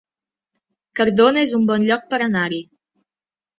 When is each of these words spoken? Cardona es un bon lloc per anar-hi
Cardona 1.01 1.45
es 1.49 1.53
un 1.59 1.69
bon 1.73 1.87
lloc 1.91 2.11
per 2.15 2.23
anar-hi 2.31 2.61